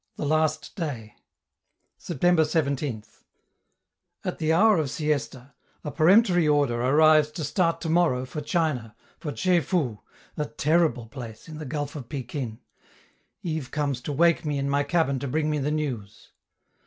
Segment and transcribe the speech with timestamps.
[0.15, 1.13] THE LAST DAY
[1.95, 3.21] September 17th
[4.25, 9.31] At the hour of siesta, a peremptory order arrives to start tomorrow for China, for
[9.31, 9.99] Tche fou
[10.37, 12.61] (a terrible place, in the gulf of Pekin).
[13.43, 16.31] Yves comes to wake me in my cabin to bring me the news.